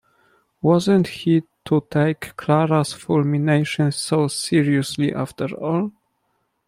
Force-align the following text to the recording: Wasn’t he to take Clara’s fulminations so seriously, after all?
Wasn’t 0.63 1.05
he 1.05 1.43
to 1.65 1.85
take 1.91 2.35
Clara’s 2.35 2.91
fulminations 2.91 3.97
so 3.97 4.27
seriously, 4.27 5.13
after 5.13 5.45
all? 5.53 5.91